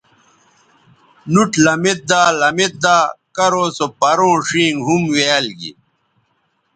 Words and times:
نُوٹ 1.31 1.51
لمیدا 1.65 2.21
لمیدا 2.39 2.97
کرو 3.35 3.65
سو 3.77 3.85
پروں 3.99 4.35
ݜینگ 4.47 4.77
ھُمویال 4.85 5.45
گی 5.59 5.71